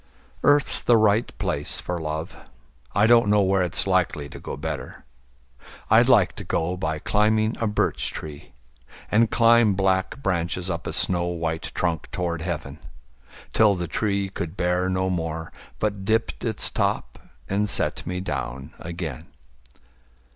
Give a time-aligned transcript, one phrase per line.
[0.43, 2.35] Earth's the right place for love:
[2.95, 5.05] I don't know where it's likely to go better.
[5.91, 8.53] I'd like to go by climbing a birch tree,
[9.11, 12.79] And climb black branches up a snow white trunk Toward heaven,
[13.53, 18.73] till the tree could bear no more, But dipped its top and set me down
[18.79, 19.27] again.